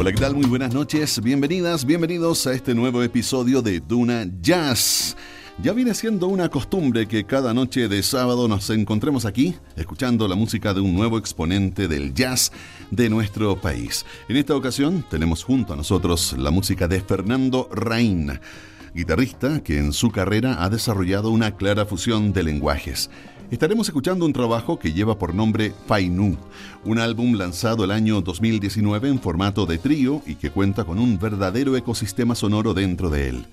Hola, 0.00 0.12
¿qué 0.12 0.18
tal? 0.18 0.34
Muy 0.34 0.46
buenas 0.46 0.72
noches, 0.72 1.20
bienvenidas, 1.22 1.84
bienvenidos 1.84 2.46
a 2.46 2.54
este 2.54 2.74
nuevo 2.74 3.02
episodio 3.02 3.60
de 3.60 3.80
Duna 3.80 4.26
Jazz. 4.40 5.14
Ya 5.62 5.74
viene 5.74 5.92
siendo 5.92 6.26
una 6.26 6.48
costumbre 6.48 7.06
que 7.06 7.24
cada 7.24 7.52
noche 7.52 7.86
de 7.86 8.02
sábado 8.02 8.48
nos 8.48 8.70
encontremos 8.70 9.26
aquí 9.26 9.56
escuchando 9.76 10.26
la 10.26 10.36
música 10.36 10.72
de 10.72 10.80
un 10.80 10.94
nuevo 10.94 11.18
exponente 11.18 11.86
del 11.86 12.14
jazz 12.14 12.50
de 12.90 13.10
nuestro 13.10 13.60
país. 13.60 14.06
En 14.30 14.38
esta 14.38 14.56
ocasión 14.56 15.04
tenemos 15.10 15.44
junto 15.44 15.74
a 15.74 15.76
nosotros 15.76 16.34
la 16.38 16.50
música 16.50 16.88
de 16.88 17.02
Fernando 17.02 17.68
Raín, 17.70 18.40
guitarrista 18.94 19.62
que 19.62 19.78
en 19.78 19.92
su 19.92 20.10
carrera 20.10 20.62
ha 20.64 20.68
desarrollado 20.68 21.30
una 21.30 21.56
clara 21.56 21.86
fusión 21.86 22.32
de 22.32 22.42
lenguajes. 22.42 23.10
Estaremos 23.50 23.88
escuchando 23.88 24.24
un 24.24 24.32
trabajo 24.32 24.78
que 24.78 24.92
lleva 24.92 25.18
por 25.18 25.34
nombre 25.34 25.72
Fainu, 25.86 26.36
un 26.84 26.98
álbum 26.98 27.34
lanzado 27.34 27.82
el 27.84 27.90
año 27.90 28.20
2019 28.20 29.08
en 29.08 29.20
formato 29.20 29.66
de 29.66 29.78
trío 29.78 30.22
y 30.24 30.36
que 30.36 30.50
cuenta 30.50 30.84
con 30.84 31.00
un 31.00 31.18
verdadero 31.18 31.76
ecosistema 31.76 32.36
sonoro 32.36 32.74
dentro 32.74 33.10
de 33.10 33.28
él. 33.28 33.46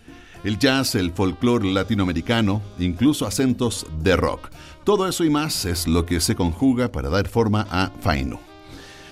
El 0.44 0.60
jazz, 0.60 0.94
el 0.94 1.12
folclore 1.12 1.72
latinoamericano, 1.72 2.62
incluso 2.78 3.26
acentos 3.26 3.88
de 4.04 4.16
rock. 4.16 4.50
Todo 4.84 5.08
eso 5.08 5.24
y 5.24 5.32
más 5.32 5.66
es 5.66 5.88
lo 5.88 6.06
que 6.06 6.20
se 6.20 6.36
conjuga 6.36 6.92
para 6.92 7.10
dar 7.10 7.28
forma 7.28 7.68
a 7.72 7.92
Fainu. 8.00 8.47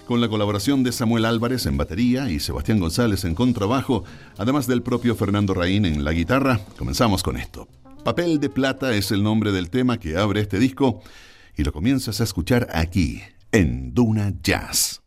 Con 0.05 0.21
la 0.21 0.29
colaboración 0.29 0.83
de 0.83 0.91
Samuel 0.91 1.25
Álvarez 1.25 1.65
en 1.65 1.77
batería 1.77 2.29
y 2.29 2.39
Sebastián 2.39 2.79
González 2.79 3.25
en 3.25 3.33
contrabajo, 3.33 4.03
además 4.37 4.67
del 4.67 4.83
propio 4.83 5.15
Fernando 5.15 5.55
Raín 5.55 5.83
en 5.83 6.03
la 6.03 6.11
guitarra, 6.11 6.59
comenzamos 6.77 7.23
con 7.23 7.37
esto. 7.37 7.67
Papel 8.03 8.39
de 8.39 8.49
Plata 8.49 8.93
es 8.93 9.09
el 9.09 9.23
nombre 9.23 9.51
del 9.51 9.71
tema 9.71 9.97
que 9.97 10.15
abre 10.15 10.41
este 10.41 10.59
disco 10.59 11.01
y 11.57 11.63
lo 11.63 11.73
comienzas 11.73 12.21
a 12.21 12.23
escuchar 12.23 12.67
aquí, 12.71 13.23
en 13.51 13.95
Duna 13.95 14.31
Jazz. 14.43 15.04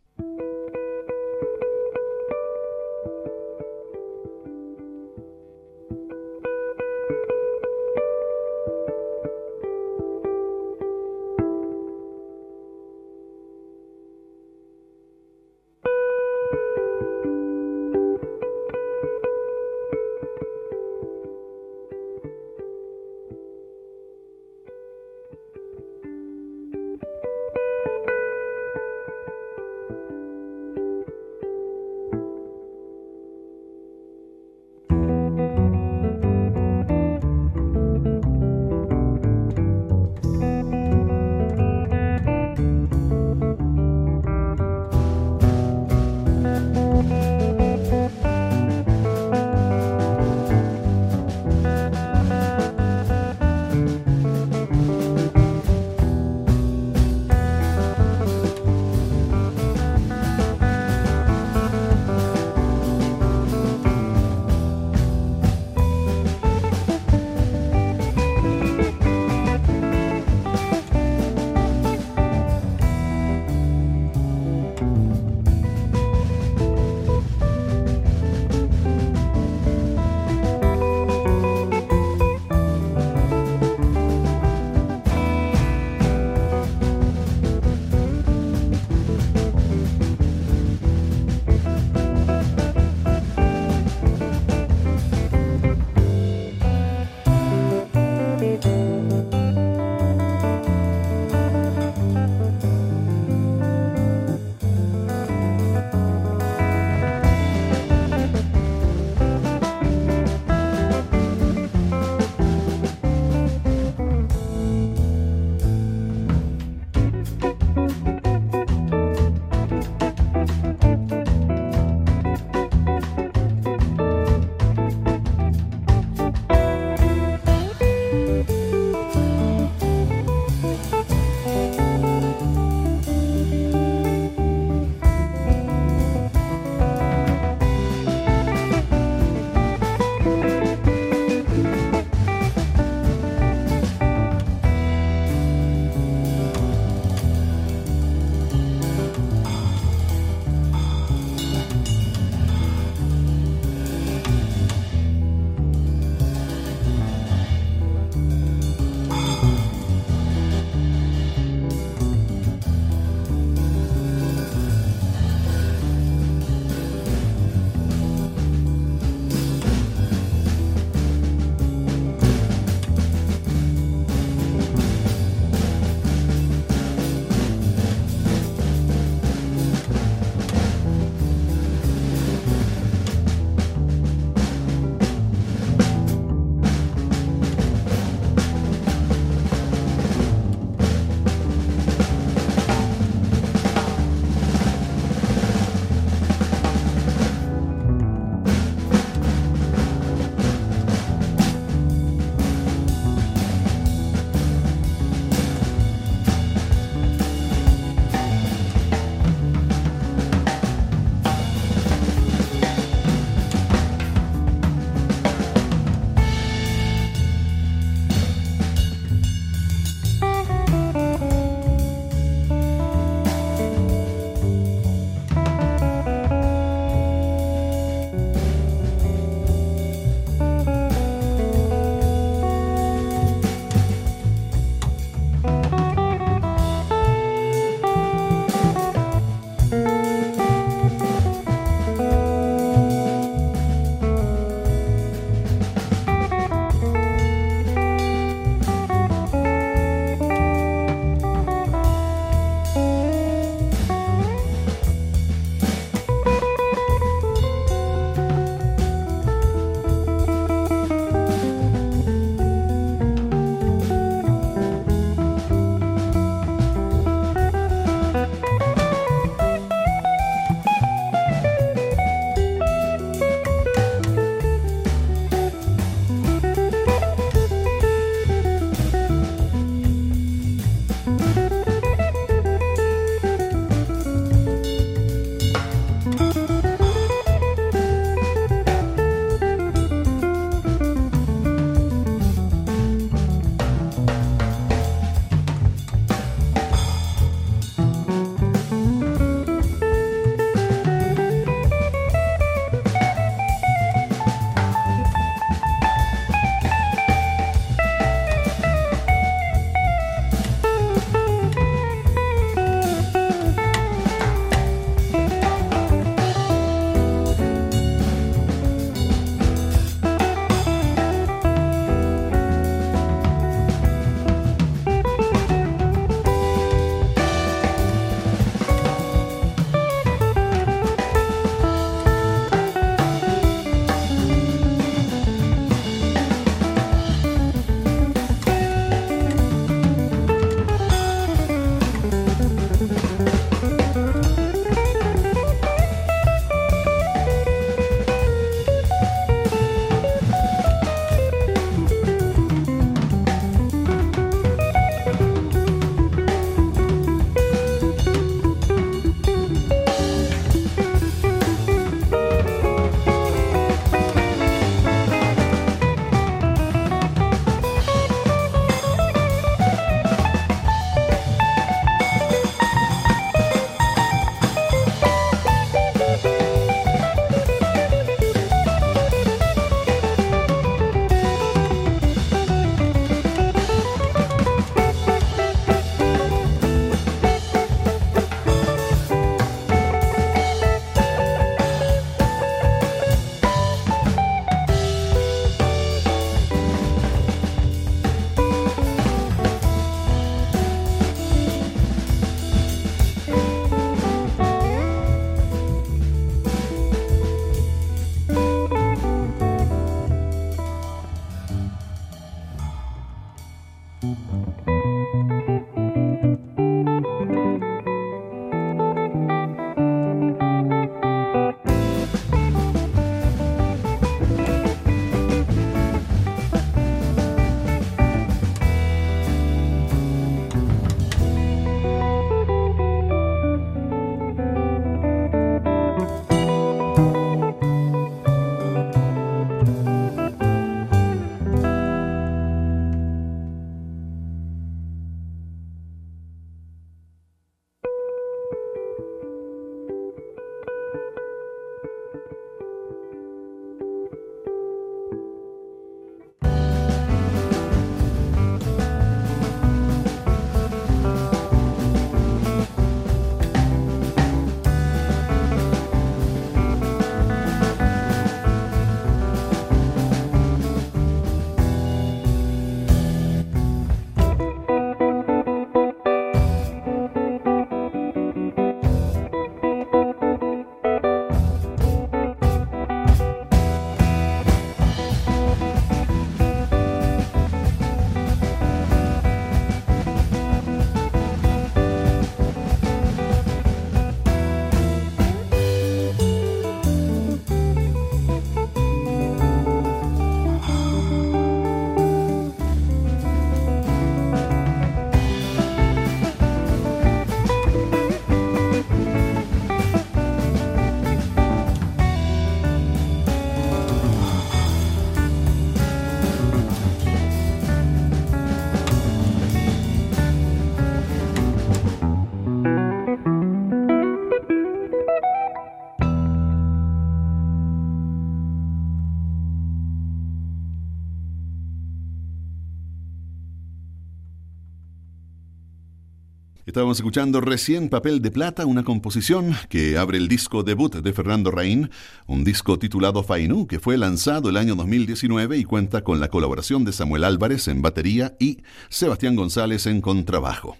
Estábamos 536.79 536.99
escuchando 536.99 537.41
recién 537.41 537.89
Papel 537.89 538.21
de 538.21 538.31
Plata, 538.31 538.65
una 538.65 538.85
composición 538.85 539.53
que 539.67 539.97
abre 539.97 540.17
el 540.17 540.29
disco 540.29 540.63
debut 540.63 540.95
de 540.95 541.11
Fernando 541.11 541.51
Raín, 541.51 541.89
un 542.25 542.45
disco 542.45 542.79
titulado 542.79 543.21
Fainú, 543.21 543.67
que 543.67 543.81
fue 543.81 543.97
lanzado 543.97 544.49
el 544.49 544.55
año 544.55 544.75
2019 544.75 545.57
y 545.57 545.65
cuenta 545.65 546.05
con 546.05 546.21
la 546.21 546.29
colaboración 546.29 546.85
de 546.85 546.93
Samuel 546.93 547.25
Álvarez 547.25 547.67
en 547.67 547.81
batería 547.81 548.37
y 548.39 548.59
Sebastián 548.87 549.35
González 549.35 549.87
en 549.87 549.99
contrabajo. 549.99 550.77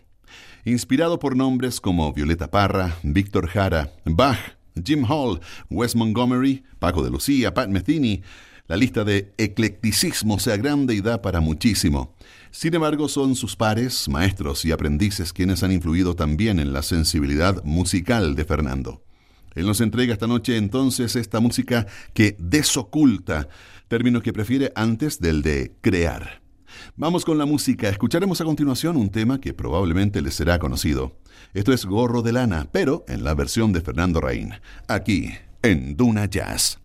Inspirado 0.64 1.20
por 1.20 1.36
nombres 1.36 1.82
como 1.82 2.14
Violeta 2.14 2.50
Parra, 2.50 2.96
Víctor 3.04 3.50
Jara, 3.50 3.92
Bach, 4.06 4.40
Jim 4.82 5.04
Hall, 5.04 5.42
Wes 5.70 5.98
Montgomery, 5.98 6.64
Paco 6.80 7.04
de 7.04 7.10
Lucía, 7.10 7.54
Pat 7.54 7.68
Metheny, 7.68 8.24
la 8.70 8.78
lista 8.78 9.04
de 9.04 9.34
eclecticismo 9.38 10.40
se 10.40 10.54
agranda 10.54 10.94
y 10.94 11.02
da 11.02 11.22
para 11.22 11.42
muchísimo. 11.42 12.16
Sin 12.52 12.74
embargo, 12.74 13.08
son 13.08 13.36
sus 13.36 13.56
pares, 13.56 14.10
maestros 14.10 14.66
y 14.66 14.72
aprendices 14.72 15.34
quienes 15.34 15.64
han 15.64 15.72
influido 15.72 16.16
también 16.16 16.60
en 16.60 16.74
la 16.74 16.82
sensibilidad 16.82 17.64
musical 17.64 18.36
de 18.36 18.46
Fernando. 18.46 19.04
Él 19.56 19.66
nos 19.66 19.82
entrega 19.82 20.14
esta 20.14 20.28
noche 20.28 20.58
entonces 20.58 21.16
esta 21.16 21.40
música 21.40 21.88
que 22.14 22.36
desoculta, 22.40 23.50
término 23.88 24.22
que 24.22 24.34
prefiere 24.34 24.72
antes 24.76 25.20
del 25.20 25.42
de 25.42 25.74
crear. 25.82 26.42
Vamos 26.96 27.26
con 27.26 27.38
la 27.38 27.46
música. 27.46 27.90
Escucharemos 27.90 28.42
a 28.42 28.46
continuación 28.46 28.98
un 28.98 29.10
tema 29.10 29.40
que 29.40 29.54
probablemente 29.54 30.22
les 30.22 30.36
será 30.36 30.60
conocido. 30.60 31.18
Esto 31.54 31.74
es 31.74 31.86
Gorro 31.86 32.22
de 32.22 32.34
Lana, 32.34 32.68
pero 32.72 33.04
en 33.08 33.24
la 33.24 33.34
versión 33.34 33.74
de 33.74 33.82
Fernando 33.82 34.22
Raín, 34.22 34.54
aquí 34.88 35.32
en 35.62 35.96
Duna 35.98 36.26
Jazz. 36.26 36.80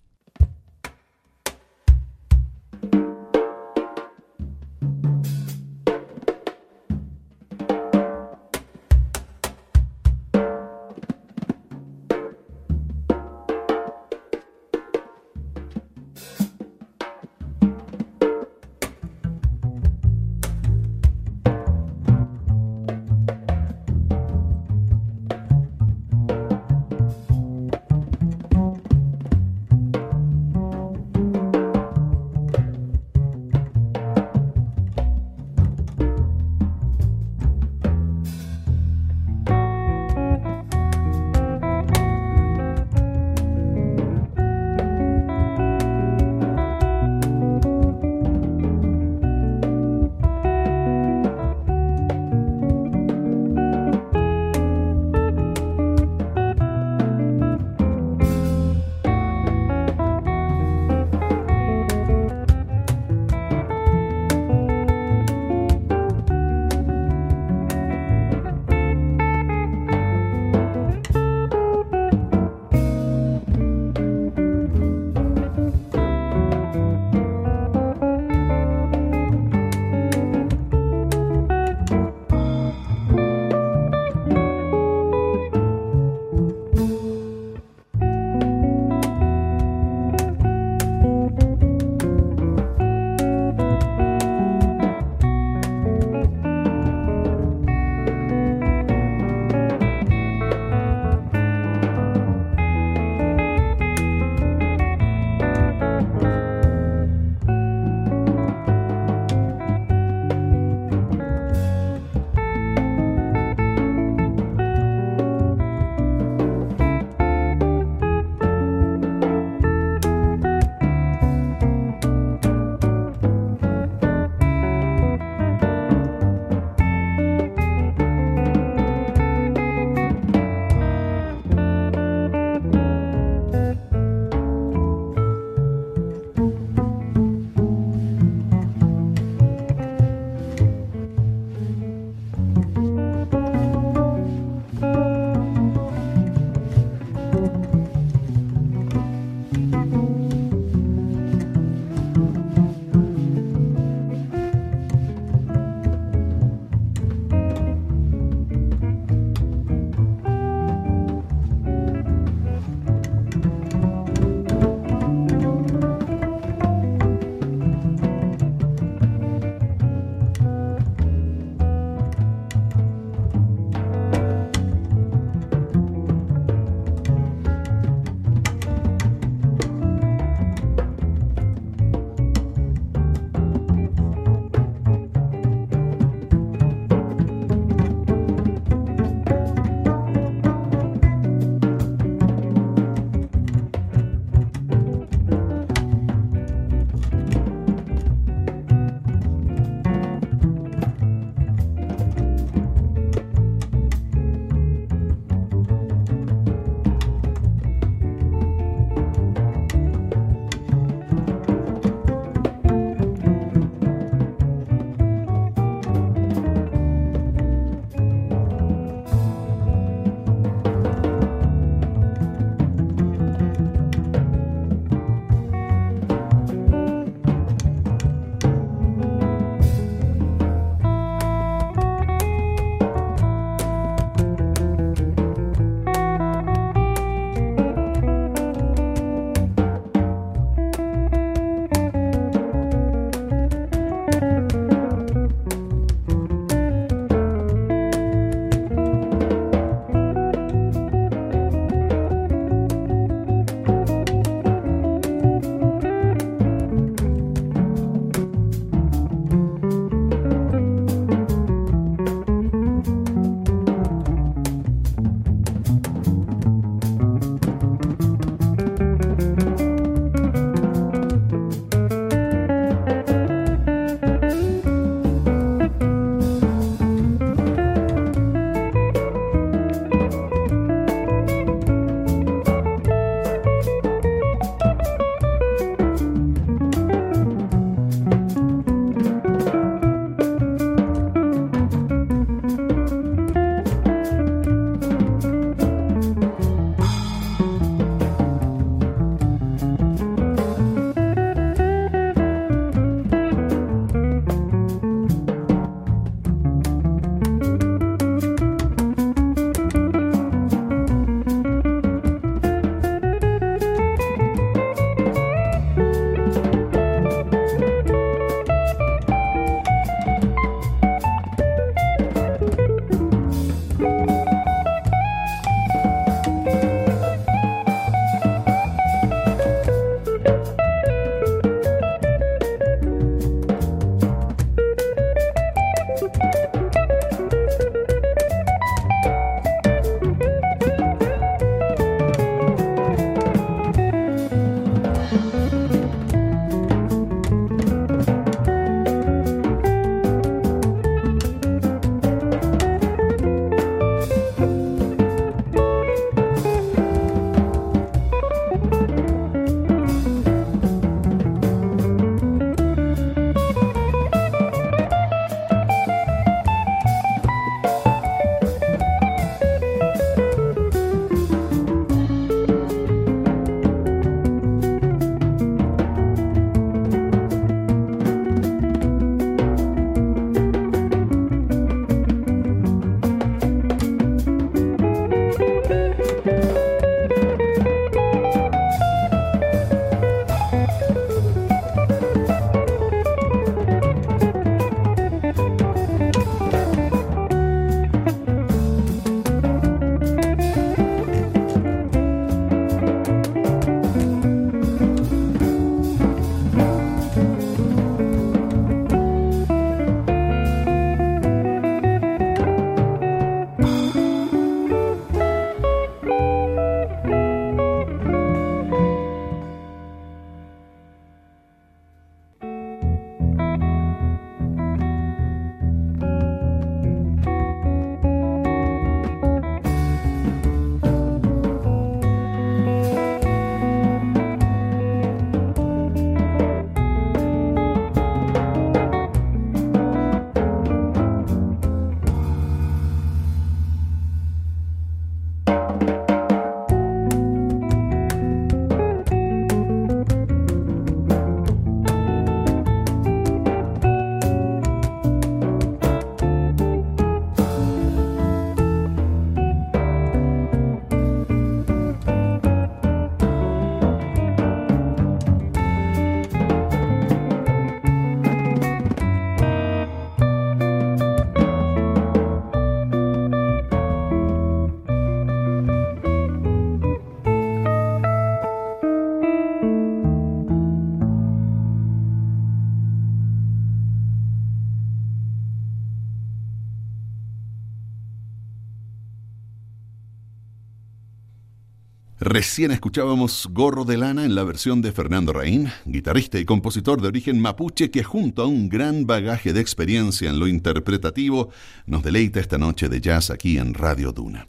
Recién 492.44 492.72
escuchábamos 492.72 493.48
Gorro 493.50 493.86
de 493.86 493.96
Lana 493.96 494.22
en 494.26 494.34
la 494.34 494.44
versión 494.44 494.82
de 494.82 494.92
Fernando 494.92 495.32
Raín, 495.32 495.72
guitarrista 495.86 496.38
y 496.38 496.44
compositor 496.44 497.00
de 497.00 497.08
origen 497.08 497.40
mapuche 497.40 497.90
que 497.90 498.04
junto 498.04 498.42
a 498.42 498.46
un 498.46 498.68
gran 498.68 499.06
bagaje 499.06 499.54
de 499.54 499.60
experiencia 499.60 500.28
en 500.28 500.38
lo 500.38 500.46
interpretativo 500.46 501.48
nos 501.86 502.02
deleita 502.02 502.40
esta 502.40 502.58
noche 502.58 502.90
de 502.90 503.00
jazz 503.00 503.30
aquí 503.30 503.56
en 503.56 503.72
Radio 503.72 504.12
Duna. 504.12 504.46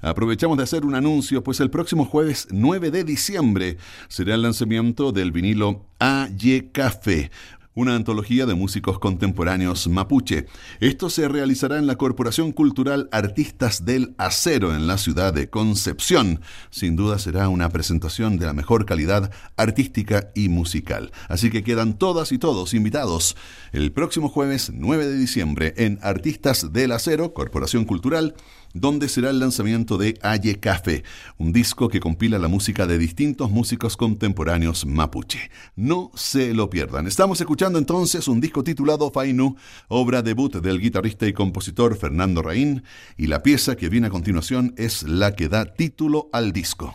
Aprovechamos 0.00 0.56
de 0.56 0.62
hacer 0.62 0.86
un 0.86 0.94
anuncio, 0.94 1.42
pues 1.42 1.58
el 1.58 1.68
próximo 1.68 2.04
jueves 2.04 2.46
9 2.52 2.92
de 2.92 3.02
diciembre 3.02 3.76
será 4.06 4.36
el 4.36 4.42
lanzamiento 4.42 5.10
del 5.10 5.32
vinilo 5.32 5.84
AY 5.98 6.70
Café, 6.72 7.32
una 7.74 7.96
antología 7.96 8.46
de 8.46 8.54
músicos 8.54 8.98
contemporáneos 8.98 9.88
mapuche. 9.88 10.46
Esto 10.80 11.08
se 11.08 11.28
realizará 11.28 11.78
en 11.78 11.86
la 11.86 11.96
Corporación 11.96 12.52
Cultural 12.52 13.08
Artistas 13.12 13.84
del 13.84 14.14
Acero 14.18 14.74
en 14.74 14.86
la 14.86 14.98
ciudad 14.98 15.32
de 15.32 15.48
Concepción. 15.48 16.40
Sin 16.70 16.96
duda 16.96 17.18
será 17.18 17.48
una 17.48 17.70
presentación 17.70 18.36
de 18.36 18.46
la 18.46 18.52
mejor 18.52 18.84
calidad 18.84 19.30
artística 19.56 20.30
y 20.34 20.48
musical. 20.48 21.12
Así 21.28 21.50
que 21.50 21.64
quedan 21.64 21.98
todas 21.98 22.32
y 22.32 22.38
todos 22.38 22.74
invitados 22.74 23.36
el 23.72 23.92
próximo 23.92 24.28
jueves 24.28 24.70
9 24.74 25.06
de 25.06 25.16
diciembre 25.16 25.74
en 25.76 25.98
Artistas 26.02 26.72
del 26.72 26.92
Acero, 26.92 27.32
Corporación 27.32 27.84
Cultural, 27.84 28.34
donde 28.74 29.08
será 29.08 29.30
el 29.30 29.38
lanzamiento 29.38 29.98
de 29.98 30.18
Aye 30.22 30.58
Café, 30.60 31.04
un 31.38 31.52
disco 31.52 31.88
que 31.88 32.00
compila 32.00 32.38
la 32.38 32.48
música 32.48 32.86
de 32.86 32.98
distintos 32.98 33.50
músicos 33.50 33.96
contemporáneos 33.96 34.86
mapuche. 34.86 35.50
No 35.76 36.10
se 36.14 36.54
lo 36.54 36.70
pierdan. 36.70 37.06
Estamos 37.06 37.40
escuchando 37.40 37.78
entonces 37.78 38.28
un 38.28 38.40
disco 38.40 38.64
titulado 38.64 39.10
Fainu, 39.10 39.56
obra 39.88 40.22
debut 40.22 40.56
del 40.56 40.80
guitarrista 40.80 41.26
y 41.26 41.32
compositor 41.32 41.96
Fernando 41.96 42.42
Raín, 42.42 42.82
y 43.16 43.26
la 43.26 43.42
pieza 43.42 43.76
que 43.76 43.88
viene 43.88 44.08
a 44.08 44.10
continuación 44.10 44.74
es 44.76 45.02
la 45.02 45.34
que 45.34 45.48
da 45.48 45.64
título 45.66 46.28
al 46.32 46.52
disco. 46.52 46.94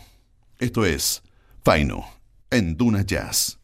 Esto 0.59 0.85
es 0.85 1.23
Fainu, 1.63 2.03
en 2.49 2.77
Duna 2.77 3.03
Jazz. 3.03 3.59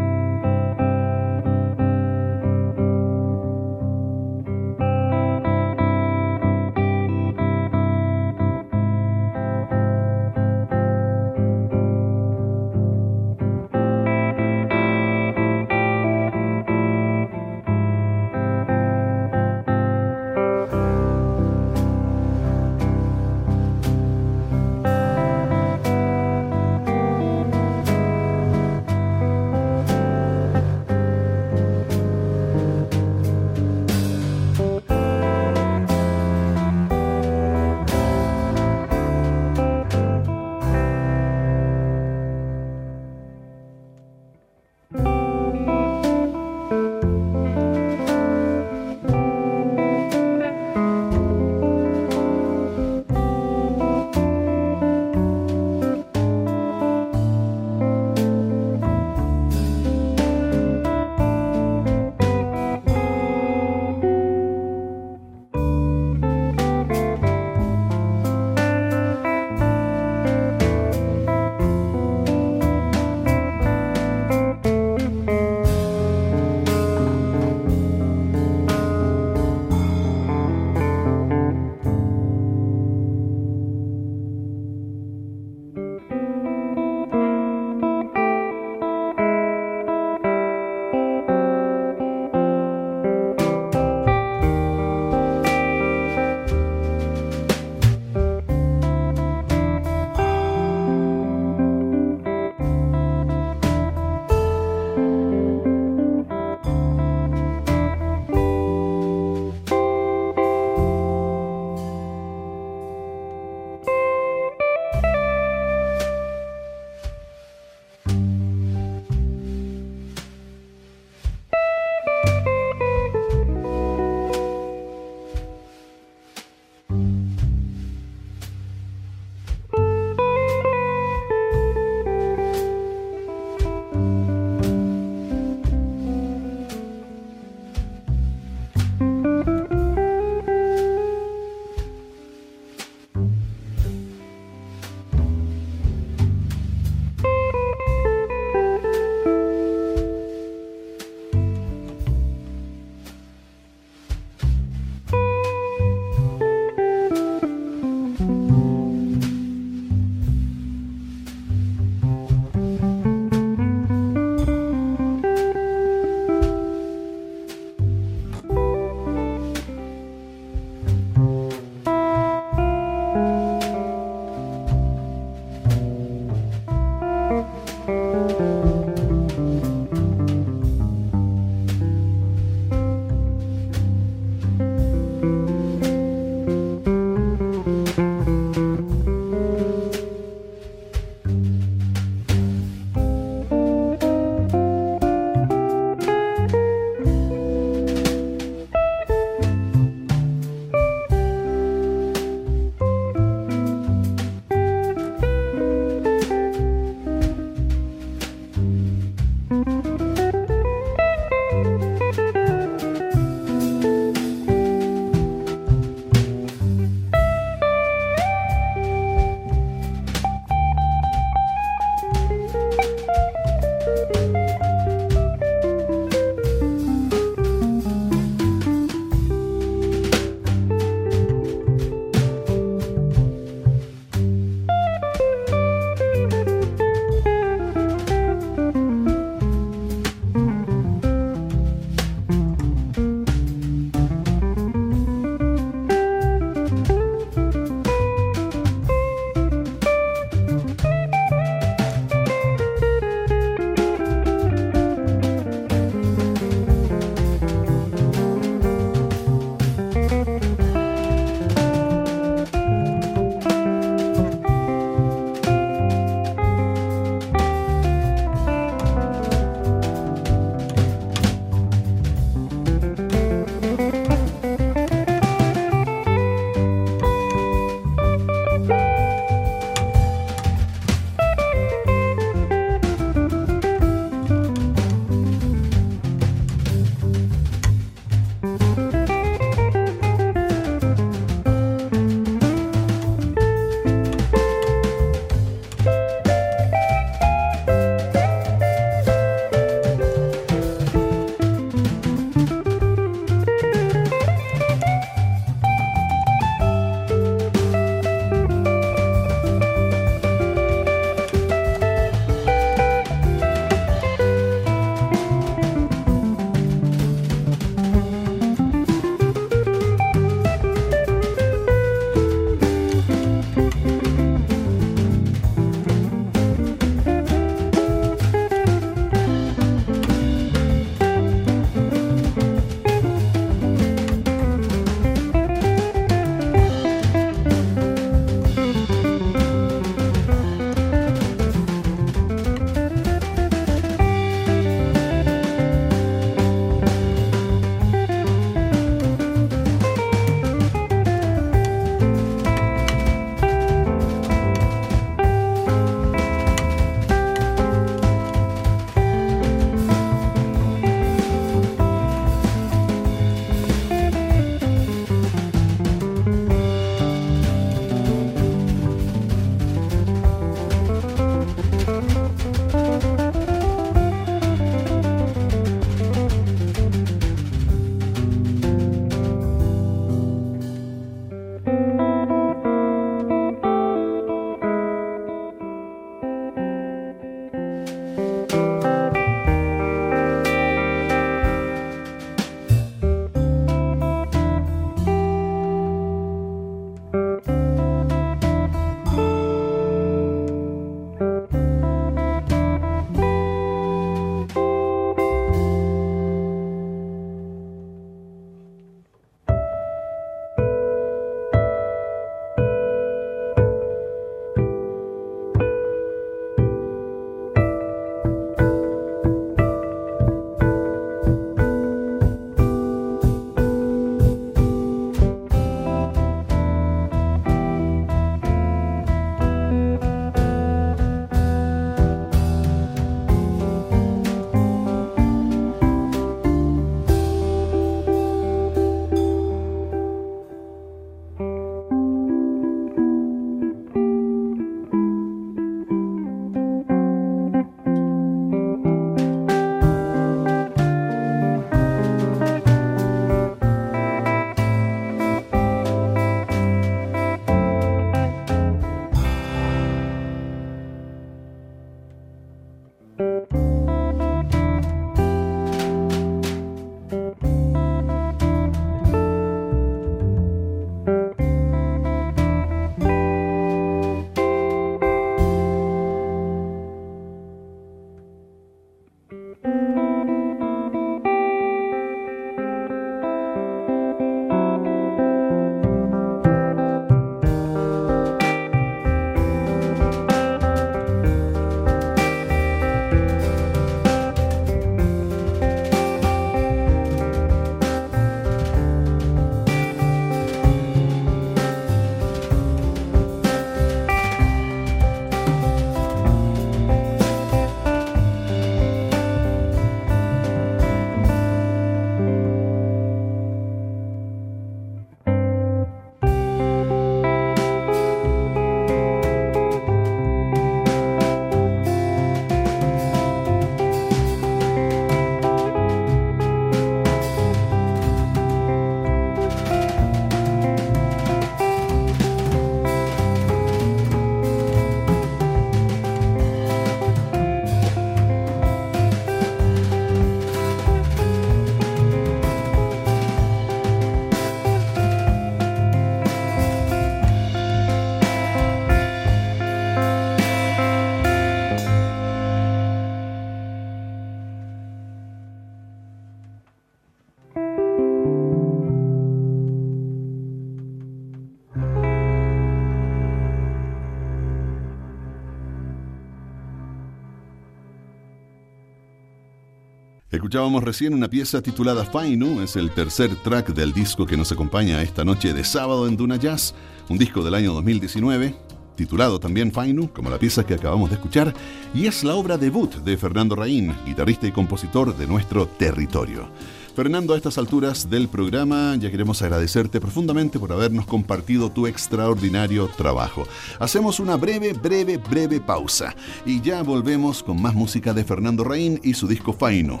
Escuchábamos 570.48 570.82
recién 570.82 571.12
una 571.12 571.28
pieza 571.28 571.60
titulada 571.60 572.06
Fainu, 572.06 572.62
es 572.62 572.76
el 572.76 572.90
tercer 572.92 573.36
track 573.36 573.74
del 573.74 573.92
disco 573.92 574.24
que 574.24 574.38
nos 574.38 574.50
acompaña 574.50 575.02
esta 575.02 575.22
noche 575.22 575.52
de 575.52 575.62
sábado 575.62 576.08
en 576.08 576.16
Duna 576.16 576.36
Jazz, 576.36 576.74
un 577.10 577.18
disco 577.18 577.44
del 577.44 577.52
año 577.52 577.74
2019, 577.74 578.54
titulado 578.96 579.38
también 579.40 579.72
Fainu, 579.72 580.10
como 580.10 580.30
la 580.30 580.38
pieza 580.38 580.64
que 580.64 580.72
acabamos 580.72 581.10
de 581.10 581.16
escuchar, 581.16 581.52
y 581.92 582.06
es 582.06 582.24
la 582.24 582.34
obra 582.34 582.56
debut 582.56 582.94
de 582.94 583.18
Fernando 583.18 583.56
Raín, 583.56 583.94
guitarrista 584.06 584.46
y 584.46 584.52
compositor 584.52 585.14
de 585.14 585.26
nuestro 585.26 585.66
territorio. 585.66 586.48
Fernando, 586.96 587.34
a 587.34 587.36
estas 587.36 587.58
alturas 587.58 588.08
del 588.08 588.28
programa 588.28 588.96
ya 588.96 589.10
queremos 589.10 589.42
agradecerte 589.42 590.00
profundamente 590.00 590.58
por 590.58 590.72
habernos 590.72 591.04
compartido 591.04 591.70
tu 591.70 591.86
extraordinario 591.86 592.88
trabajo. 592.96 593.46
Hacemos 593.78 594.18
una 594.18 594.38
breve, 594.38 594.72
breve, 594.72 595.18
breve 595.18 595.60
pausa 595.60 596.16
y 596.46 596.62
ya 596.62 596.82
volvemos 596.82 597.42
con 597.42 597.60
más 597.60 597.74
música 597.74 598.14
de 598.14 598.24
Fernando 598.24 598.64
Raín 598.64 598.98
y 599.04 599.12
su 599.12 599.28
disco 599.28 599.52
Faino. 599.52 600.00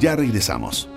Ya 0.00 0.14
regresamos. 0.14 0.88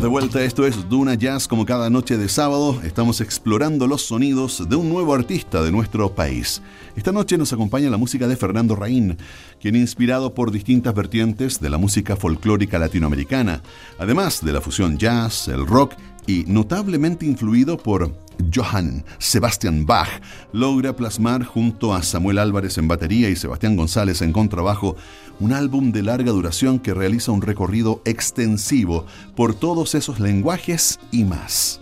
De 0.00 0.06
vuelta, 0.06 0.44
esto 0.44 0.64
es 0.64 0.88
Duna 0.88 1.14
Jazz 1.14 1.48
como 1.48 1.66
cada 1.66 1.90
noche 1.90 2.16
de 2.16 2.28
sábado, 2.28 2.80
estamos 2.84 3.20
explorando 3.20 3.88
los 3.88 4.02
sonidos 4.02 4.68
de 4.68 4.76
un 4.76 4.88
nuevo 4.88 5.12
artista 5.12 5.60
de 5.60 5.72
nuestro 5.72 6.14
país. 6.14 6.62
Esta 6.94 7.10
noche 7.10 7.36
nos 7.36 7.52
acompaña 7.52 7.90
la 7.90 7.96
música 7.96 8.28
de 8.28 8.36
Fernando 8.36 8.76
Raín, 8.76 9.18
quien 9.60 9.74
inspirado 9.74 10.34
por 10.34 10.52
distintas 10.52 10.94
vertientes 10.94 11.58
de 11.60 11.70
la 11.70 11.78
música 11.78 12.14
folclórica 12.14 12.78
latinoamericana, 12.78 13.62
además 13.98 14.44
de 14.44 14.52
la 14.52 14.60
fusión 14.60 14.98
jazz, 14.98 15.48
el 15.48 15.66
rock 15.66 15.94
y 16.28 16.44
notablemente 16.46 17.24
influido 17.24 17.78
por 17.78 18.14
Johann 18.54 19.02
Sebastian 19.18 19.86
Bach, 19.86 20.20
logra 20.52 20.94
plasmar 20.94 21.42
junto 21.42 21.94
a 21.94 22.02
Samuel 22.02 22.38
Álvarez 22.38 22.76
en 22.76 22.86
batería 22.86 23.30
y 23.30 23.34
Sebastián 23.34 23.76
González 23.76 24.20
en 24.20 24.32
contrabajo 24.32 24.94
un 25.40 25.54
álbum 25.54 25.90
de 25.90 26.02
larga 26.02 26.30
duración 26.30 26.80
que 26.80 26.92
realiza 26.92 27.32
un 27.32 27.40
recorrido 27.40 28.02
extensivo 28.04 29.06
por 29.34 29.54
todos 29.54 29.94
esos 29.94 30.20
lenguajes 30.20 31.00
y 31.10 31.24
más. 31.24 31.80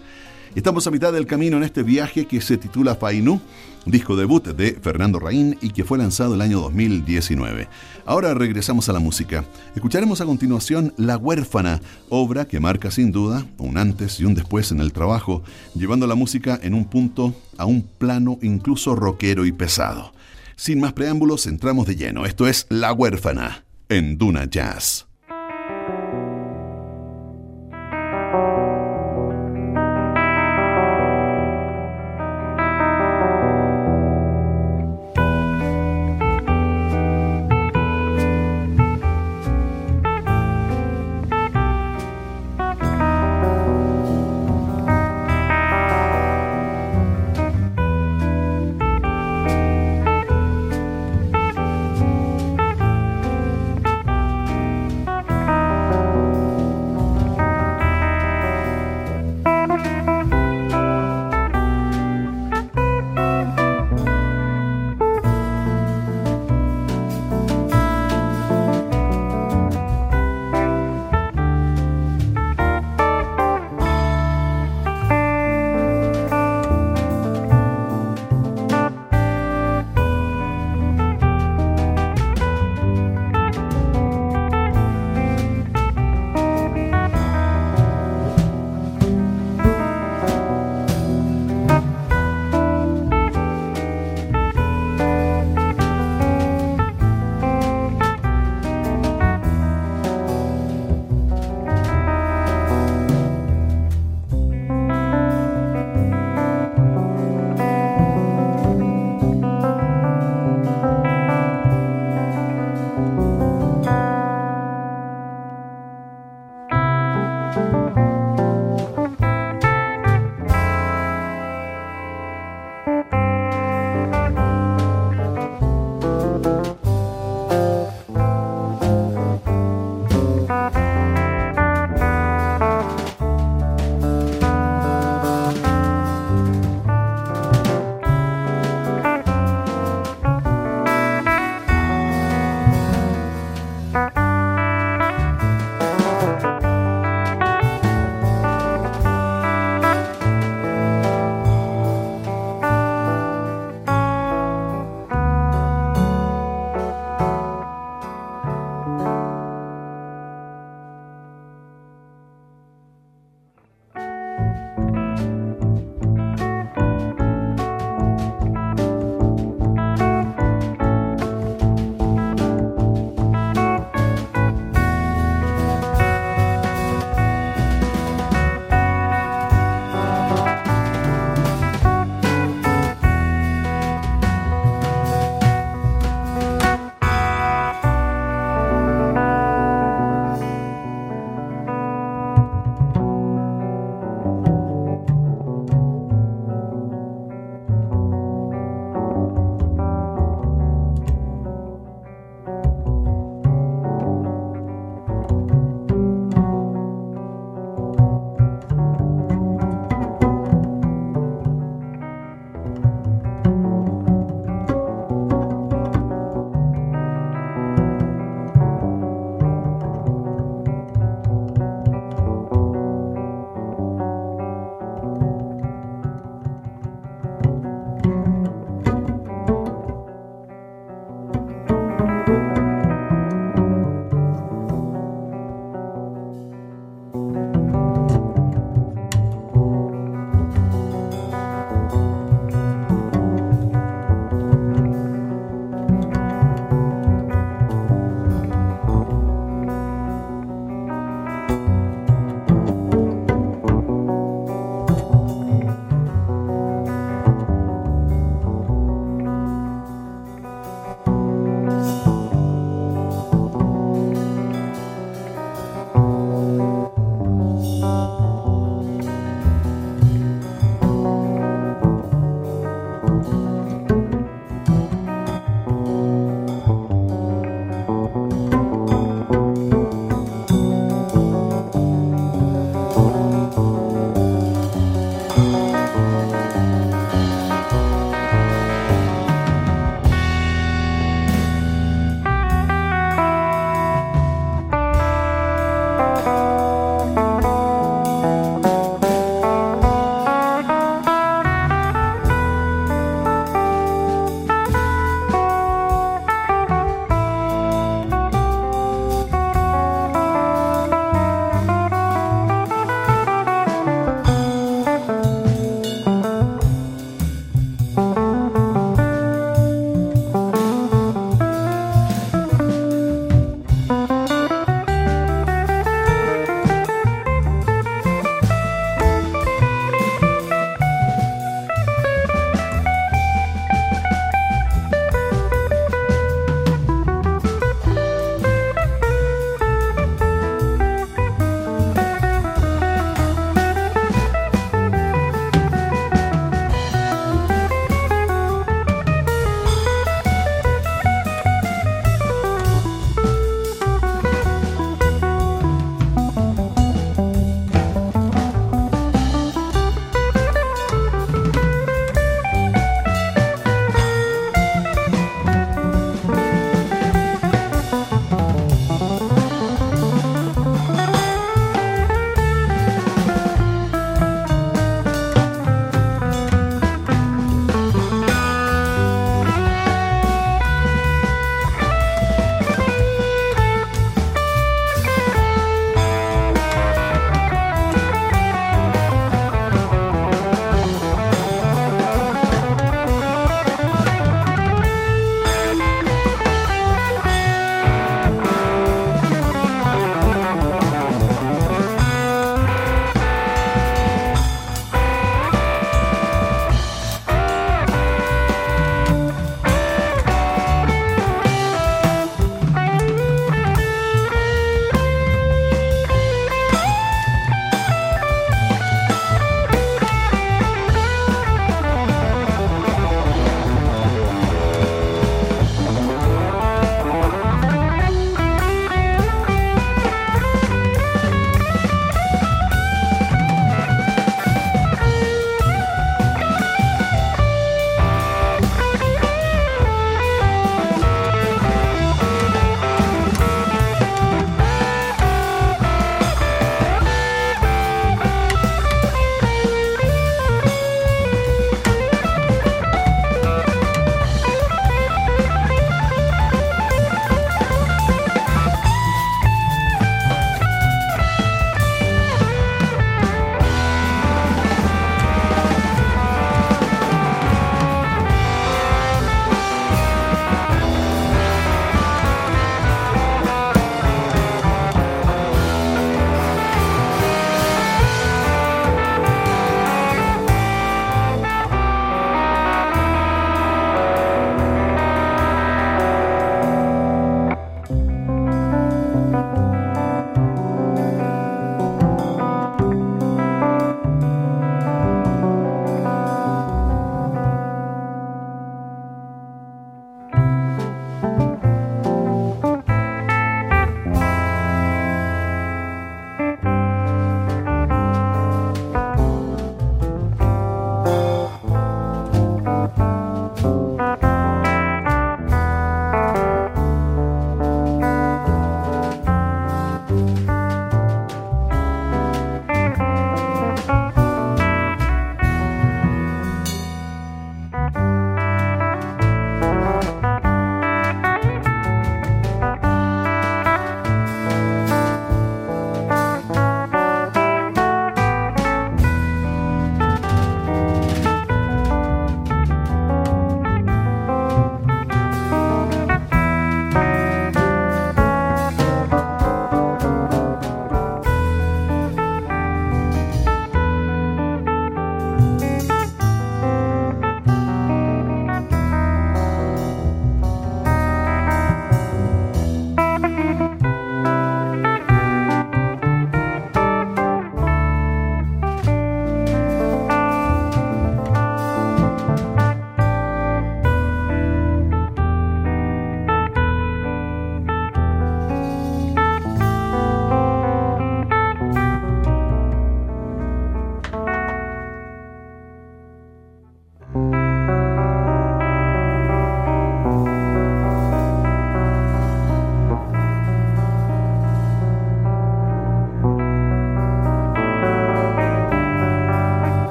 Estamos 0.55 0.87
a 0.87 0.93
mitad 0.93 1.13
del 1.13 1.27
camino 1.27 1.57
en 1.57 1.65
este 1.65 1.83
viaje 1.83 2.27
que 2.27 2.41
se 2.41 2.57
titula 2.57 2.95
Fainu, 2.95 3.41
disco 3.87 4.17
debut 4.17 4.45
de 4.45 4.73
Fernando 4.83 5.19
Raín 5.19 5.57
y 5.63 5.71
que 5.71 5.85
fue 5.85 5.97
lanzado 5.97 6.35
el 6.35 6.41
año 6.41 6.61
2019. 6.61 7.69
Ahora 8.05 8.35
regresamos 8.35 8.89
a 8.89 8.93
la 8.93 8.99
música. 8.99 9.45
Escucharemos 9.75 10.21
a 10.21 10.27
continuación 10.27 10.93
La 10.97 11.17
huérfana, 11.17 11.81
obra 12.09 12.47
que 12.47 12.61
marca 12.61 12.91
sin 12.91 13.13
duda 13.13 13.47
un 13.59 13.79
antes 13.79 14.21
y 14.21 14.25
un 14.25 14.35
después 14.35 14.73
en 14.73 14.81
el 14.81 14.93
trabajo, 14.93 15.43
llevando 15.75 16.07
la 16.07 16.15
música 16.15 16.59
en 16.63 16.75
un 16.75 16.85
punto 16.85 17.35
a 17.57 17.65
un 17.65 17.83
plano 17.83 18.39
incluso 18.43 18.95
rockero 18.97 19.47
y 19.47 19.53
pesado. 19.53 20.13
Sin 20.57 20.81
más 20.81 20.93
preámbulos, 20.93 21.47
entramos 21.47 21.87
de 21.87 21.97
lleno. 21.97 22.27
Esto 22.27 22.49
es 22.49 22.67
La 22.69 22.93
huérfana 22.93 23.65
en 23.89 24.19
Duna 24.19 24.47
Jazz. 24.47 25.06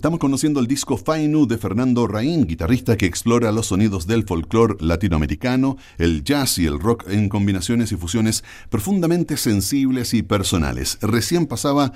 Estamos 0.00 0.18
conociendo 0.18 0.60
el 0.60 0.66
disco 0.66 0.96
Fainu 0.96 1.46
de 1.46 1.58
Fernando 1.58 2.06
Raín, 2.06 2.46
guitarrista 2.46 2.96
que 2.96 3.04
explora 3.04 3.52
los 3.52 3.66
sonidos 3.66 4.06
del 4.06 4.24
folclore 4.24 4.76
latinoamericano, 4.80 5.76
el 5.98 6.24
jazz 6.24 6.56
y 6.56 6.64
el 6.64 6.80
rock 6.80 7.04
en 7.10 7.28
combinaciones 7.28 7.92
y 7.92 7.96
fusiones 7.96 8.42
profundamente 8.70 9.36
sensibles 9.36 10.14
y 10.14 10.22
personales. 10.22 10.96
Recién 11.02 11.44
pasaba 11.44 11.92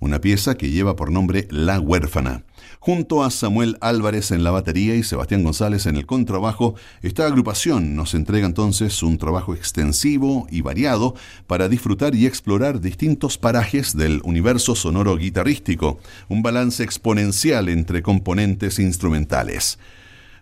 una 0.00 0.20
pieza 0.20 0.56
que 0.56 0.70
lleva 0.70 0.96
por 0.96 1.10
nombre 1.10 1.46
La 1.50 1.80
huérfana. 1.80 2.44
Junto 2.80 3.24
a 3.24 3.30
Samuel 3.30 3.78
Álvarez 3.80 4.30
en 4.30 4.44
la 4.44 4.50
batería 4.50 4.94
y 4.94 5.02
Sebastián 5.02 5.42
González 5.42 5.86
en 5.86 5.96
el 5.96 6.06
contrabajo, 6.06 6.74
esta 7.02 7.26
agrupación 7.26 7.96
nos 7.96 8.14
entrega 8.14 8.46
entonces 8.46 9.02
un 9.02 9.18
trabajo 9.18 9.54
extensivo 9.54 10.46
y 10.50 10.60
variado 10.60 11.14
para 11.46 11.68
disfrutar 11.68 12.14
y 12.14 12.26
explorar 12.26 12.80
distintos 12.80 13.38
parajes 13.38 13.96
del 13.96 14.20
universo 14.24 14.74
sonoro 14.74 15.16
guitarrístico, 15.16 15.98
un 16.28 16.42
balance 16.42 16.82
exponencial 16.82 17.68
entre 17.68 18.02
componentes 18.02 18.78
instrumentales. 18.78 19.78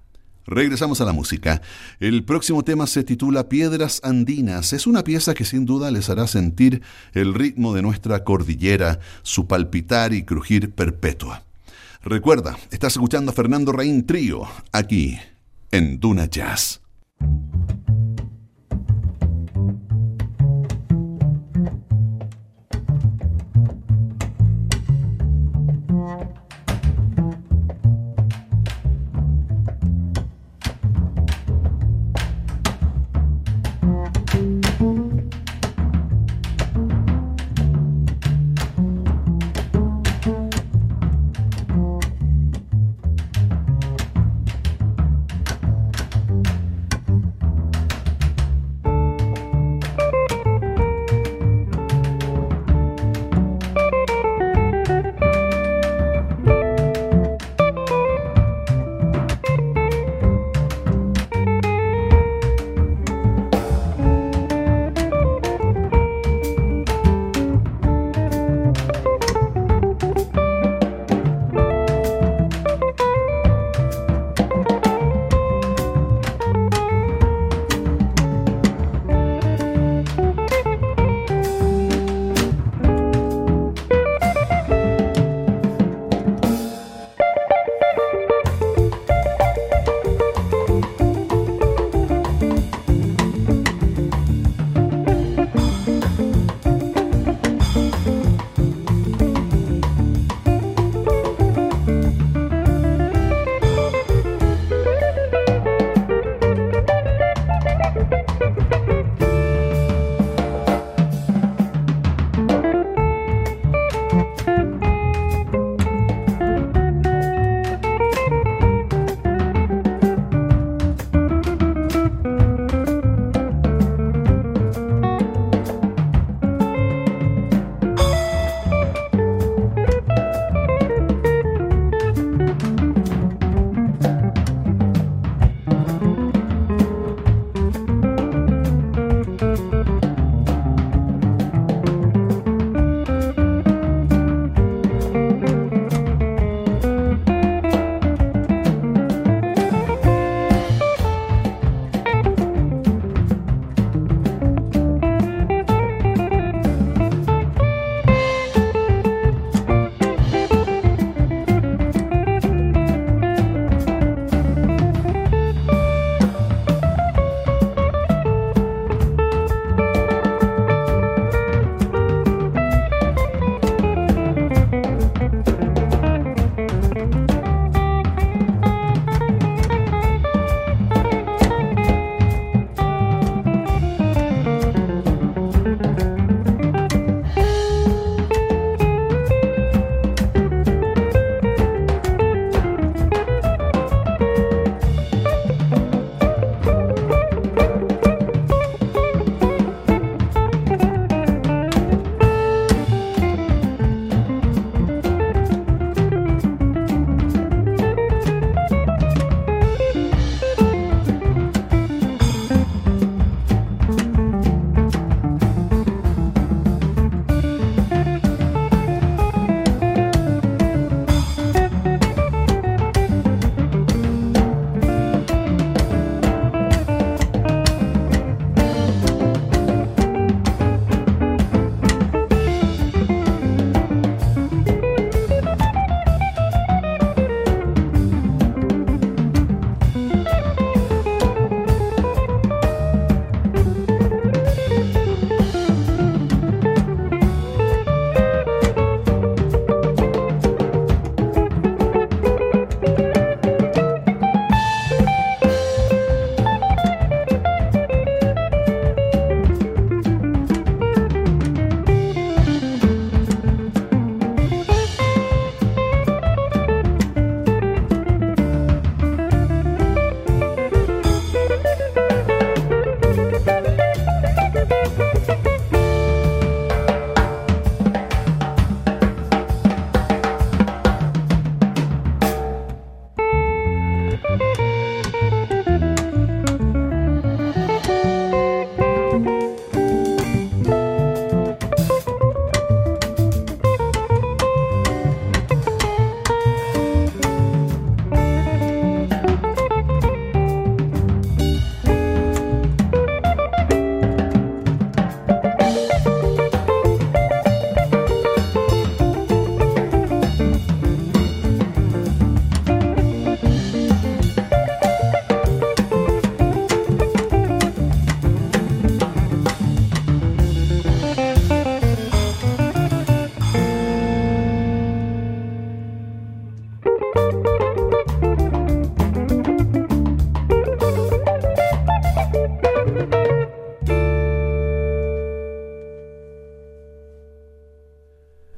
Regresamos 0.47 1.01
a 1.01 1.05
la 1.05 1.13
música. 1.13 1.61
El 1.99 2.23
próximo 2.23 2.63
tema 2.63 2.85
se 2.85 3.03
titula 3.03 3.49
Piedras 3.49 3.99
Andinas. 4.03 4.73
Es 4.73 4.85
una 4.85 5.03
pieza 5.03 5.33
que 5.33 5.43
sin 5.43 5.65
duda 5.65 5.89
les 5.89 6.09
hará 6.09 6.27
sentir 6.27 6.83
el 7.13 7.33
ritmo 7.33 7.73
de 7.73 7.81
nuestra 7.81 8.23
cordillera, 8.23 8.99
su 9.23 9.47
palpitar 9.47 10.13
y 10.13 10.23
crujir 10.23 10.71
perpetua. 10.71 11.43
Recuerda, 12.03 12.57
estás 12.69 12.93
escuchando 12.93 13.31
a 13.31 13.33
Fernando 13.33 13.71
Raín 13.71 14.05
Trío, 14.05 14.43
aquí, 14.71 15.17
en 15.71 15.99
Duna 15.99 16.27
Jazz. 16.27 16.81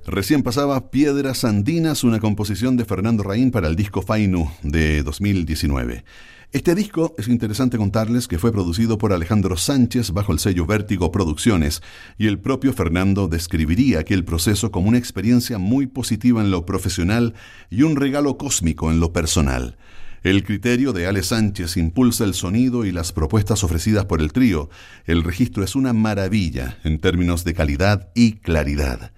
Recién 0.09 0.41
pasaba 0.41 0.89
Piedras 0.89 1.43
Andinas, 1.43 2.05
una 2.05 2.21
composición 2.21 2.77
de 2.77 2.85
Fernando 2.85 3.23
Raín 3.23 3.51
para 3.51 3.67
el 3.67 3.75
disco 3.75 4.01
Fainu 4.01 4.49
de 4.63 5.03
2019. 5.03 6.05
Este 6.53 6.75
disco 6.75 7.13
es 7.17 7.27
interesante 7.27 7.77
contarles 7.77 8.29
que 8.29 8.39
fue 8.39 8.53
producido 8.53 8.97
por 8.97 9.11
Alejandro 9.11 9.57
Sánchez 9.57 10.11
bajo 10.11 10.31
el 10.31 10.39
sello 10.39 10.65
Vértigo 10.65 11.11
Producciones 11.11 11.81
y 12.17 12.27
el 12.27 12.39
propio 12.39 12.71
Fernando 12.71 13.27
describiría 13.27 13.99
aquel 13.99 14.23
proceso 14.23 14.71
como 14.71 14.87
una 14.87 14.97
experiencia 14.97 15.57
muy 15.57 15.87
positiva 15.87 16.41
en 16.41 16.51
lo 16.51 16.65
profesional 16.65 17.33
y 17.69 17.81
un 17.81 17.97
regalo 17.97 18.37
cósmico 18.37 18.89
en 18.89 19.01
lo 19.01 19.11
personal. 19.11 19.77
El 20.23 20.45
criterio 20.45 20.93
de 20.93 21.05
Ale 21.05 21.21
Sánchez 21.21 21.75
impulsa 21.75 22.23
el 22.23 22.33
sonido 22.33 22.85
y 22.85 22.93
las 22.93 23.11
propuestas 23.11 23.65
ofrecidas 23.65 24.05
por 24.05 24.21
el 24.21 24.31
trío. 24.31 24.69
El 25.03 25.25
registro 25.25 25.65
es 25.65 25.75
una 25.75 25.91
maravilla 25.91 26.77
en 26.85 26.99
términos 26.99 27.43
de 27.43 27.53
calidad 27.53 28.07
y 28.15 28.37
claridad 28.37 29.11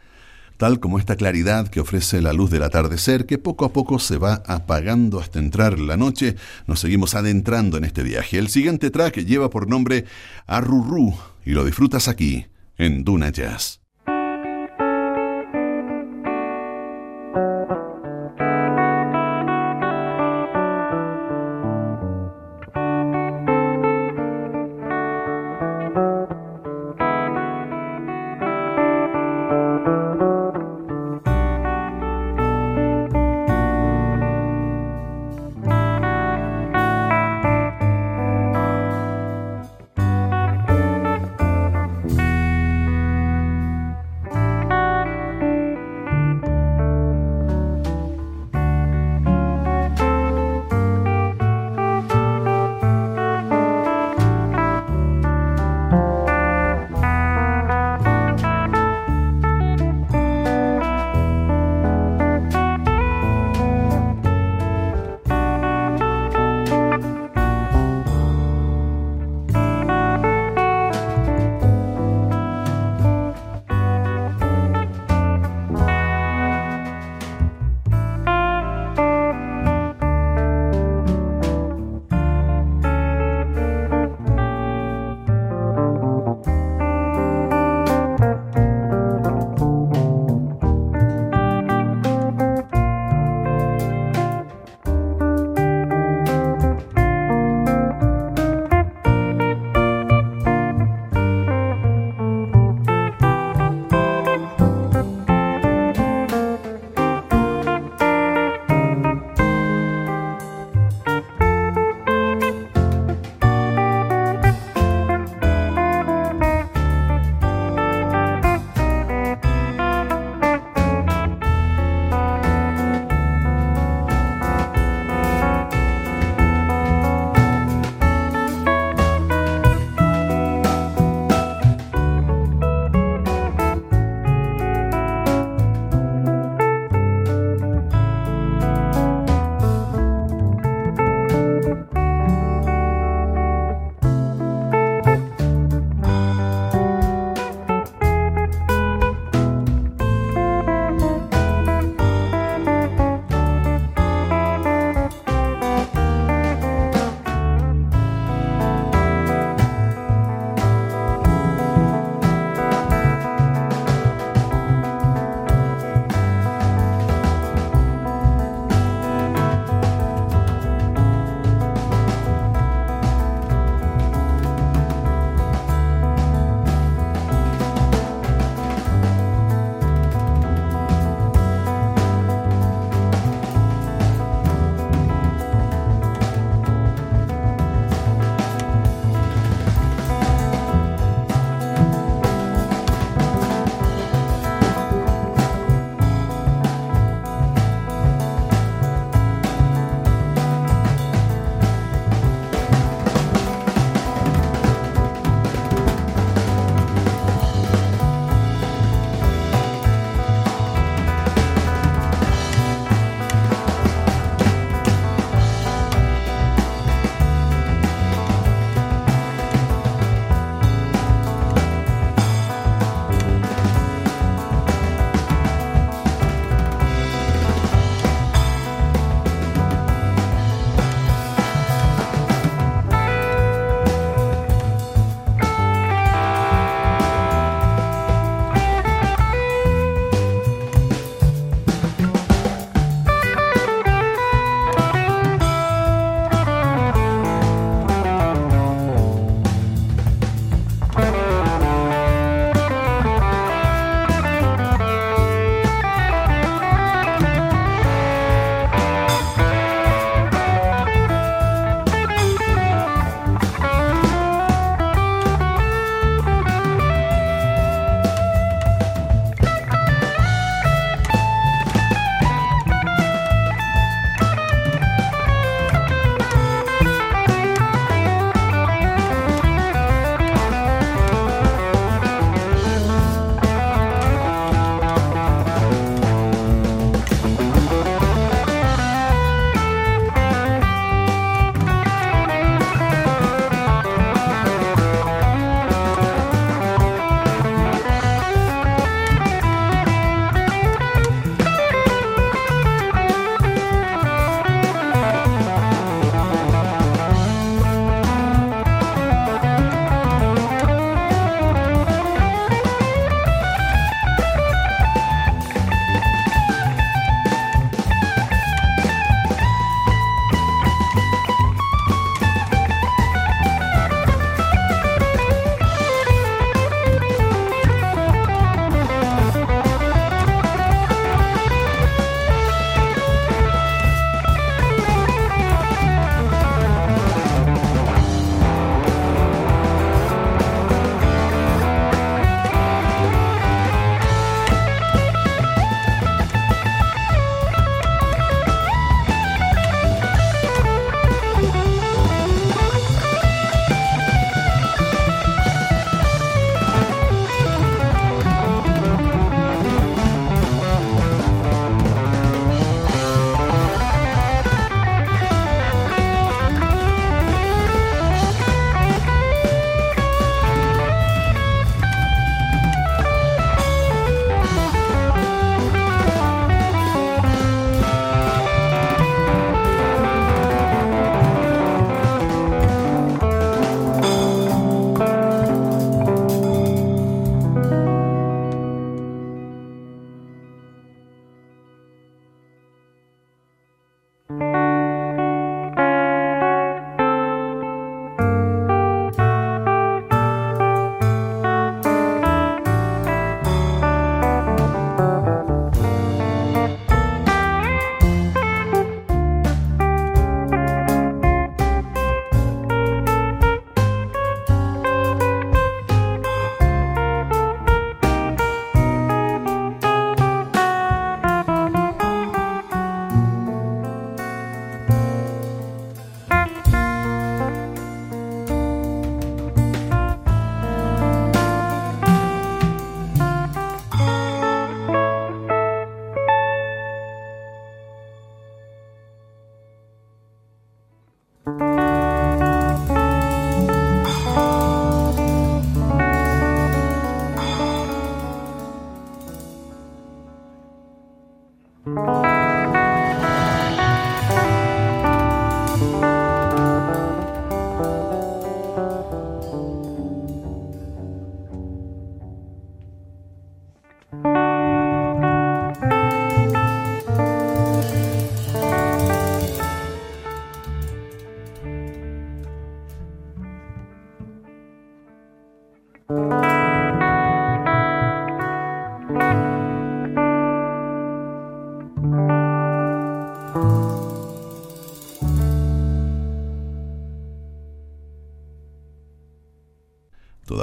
tal 0.60 0.82
como 0.82 1.00
esta 1.00 1.16
claridad 1.16 1.70
que 1.70 1.80
ofrece 1.80 2.22
la 2.22 2.34
luz 2.34 2.52
del 2.52 2.64
atardecer, 2.64 3.26
que 3.26 3.38
poco 3.38 3.64
a 3.64 3.72
poco 3.72 3.98
se 3.98 4.18
va 4.18 4.44
apagando 4.46 5.22
hasta 5.22 5.40
entrar 5.40 5.80
la 5.80 5.96
noche, 5.96 6.36
nos 6.68 6.82
seguimos 6.82 7.16
adentrando 7.16 7.78
en 7.78 7.86
este 7.86 8.04
viaje. 8.04 8.38
El 8.38 8.50
siguiente 8.50 8.92
track 8.92 9.20
lleva 9.20 9.50
por 9.50 9.70
nombre 9.70 10.04
Arrurú 10.48 11.16
y 11.46 11.52
lo 11.52 11.64
disfrutas 11.64 12.10
aquí, 12.10 12.48
en 12.78 13.06
Duna 13.06 13.30
Jazz. 13.30 13.79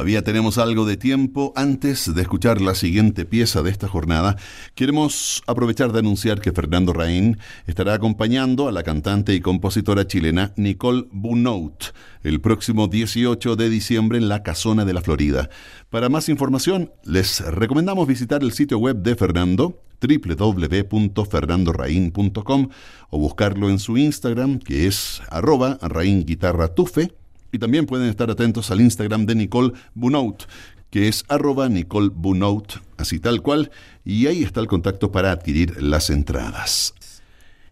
Todavía 0.06 0.22
tenemos 0.22 0.58
algo 0.58 0.86
de 0.86 0.96
tiempo 0.96 1.52
antes 1.56 2.14
de 2.14 2.22
escuchar 2.22 2.60
la 2.60 2.76
siguiente 2.76 3.24
pieza 3.24 3.62
de 3.62 3.70
esta 3.70 3.88
jornada. 3.88 4.36
Queremos 4.76 5.42
aprovechar 5.48 5.90
de 5.90 5.98
anunciar 5.98 6.40
que 6.40 6.52
Fernando 6.52 6.92
Raín 6.92 7.38
estará 7.66 7.94
acompañando 7.94 8.68
a 8.68 8.70
la 8.70 8.84
cantante 8.84 9.34
y 9.34 9.40
compositora 9.40 10.06
chilena 10.06 10.52
Nicole 10.54 11.08
Bunout 11.10 11.86
el 12.22 12.40
próximo 12.40 12.86
18 12.86 13.56
de 13.56 13.68
diciembre 13.68 14.18
en 14.18 14.28
la 14.28 14.44
Casona 14.44 14.84
de 14.84 14.92
la 14.92 15.00
Florida. 15.00 15.50
Para 15.90 16.08
más 16.08 16.28
información, 16.28 16.92
les 17.02 17.40
recomendamos 17.40 18.06
visitar 18.06 18.44
el 18.44 18.52
sitio 18.52 18.78
web 18.78 18.98
de 18.98 19.16
Fernando 19.16 19.82
www.fernandoraín.com 20.00 22.68
o 23.10 23.18
buscarlo 23.18 23.70
en 23.70 23.80
su 23.80 23.98
Instagram 23.98 24.60
que 24.60 24.86
es 24.86 25.20
arroba 25.30 25.80
raínguitarratufe 25.82 27.10
y 27.56 27.58
también 27.58 27.86
pueden 27.86 28.08
estar 28.08 28.30
atentos 28.30 28.70
al 28.70 28.82
Instagram 28.82 29.24
de 29.24 29.34
Nicole 29.34 29.72
Bunout, 29.94 30.44
que 30.90 31.08
es 31.08 31.24
arroba 31.28 31.68
Nicole 31.70 32.10
Bunout, 32.14 32.74
así 32.98 33.18
tal 33.18 33.40
cual, 33.40 33.70
y 34.04 34.26
ahí 34.26 34.42
está 34.42 34.60
el 34.60 34.66
contacto 34.66 35.10
para 35.10 35.32
adquirir 35.32 35.82
las 35.82 36.10
entradas. 36.10 36.94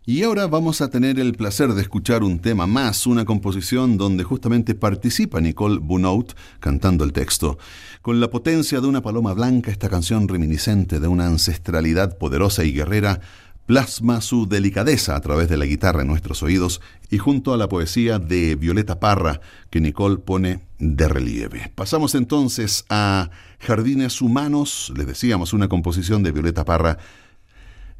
Y 0.07 0.23
ahora 0.23 0.47
vamos 0.47 0.81
a 0.81 0.89
tener 0.89 1.19
el 1.19 1.35
placer 1.35 1.73
de 1.73 1.83
escuchar 1.83 2.25
un 2.25 2.39
tema 2.39 2.67
más, 2.67 3.07
una 3.07 3.25
composición 3.25 3.97
donde 3.97 4.25
justamente 4.25 4.75
participa 4.75 5.41
Nicole 5.41 5.79
Bunout 5.79 6.35
cantando 6.61 7.05
el 7.05 7.13
texto. 7.13 7.59
Con 8.03 8.21
la 8.21 8.29
potencia 8.29 8.81
de 8.81 8.87
una 8.87 9.03
paloma 9.03 9.33
blanca, 9.33 9.71
esta 9.71 9.89
canción 9.89 10.29
reminiscente 10.29 11.01
de 11.01 11.09
una 11.09 11.27
ancestralidad 11.27 12.19
poderosa 12.19 12.65
y 12.65 12.73
guerrera 12.73 13.21
plasma 13.67 14.21
su 14.21 14.47
delicadeza 14.47 15.17
a 15.17 15.21
través 15.21 15.49
de 15.49 15.57
la 15.57 15.65
guitarra 15.65 16.03
en 16.03 16.09
nuestros 16.09 16.43
oídos 16.43 16.81
y 17.11 17.19
junto 17.19 17.55
a 17.55 17.57
la 17.57 17.69
poesía 17.69 18.19
de 18.19 18.57
Violeta 18.57 19.01
Parra 19.01 19.41
que 19.71 19.81
Nicole 19.81 20.19
pone 20.19 20.61
de 20.79 21.09
relieve. 21.09 21.73
Pasamos 21.75 22.15
entonces 22.15 22.85
a 22.89 23.31
Jardines 23.61 24.21
Humanos, 24.21 24.93
les 24.97 25.07
decíamos 25.07 25.53
una 25.53 25.69
composición 25.69 26.23
de 26.23 26.33
Violeta 26.33 26.65
Parra 26.65 26.99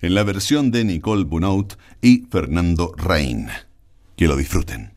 en 0.01 0.15
la 0.15 0.23
versión 0.23 0.71
de 0.71 0.85
Nicole 0.85 1.25
Bunaut 1.25 1.79
y 2.03 2.27
Fernando 2.31 2.93
Rain. 2.97 3.49
Que 4.17 4.29
lo 4.29 4.37
disfruten. 4.37 4.94